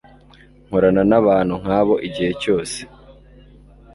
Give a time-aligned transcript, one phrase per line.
[0.65, 2.77] Nkorana nabantu nkabo igihe cyose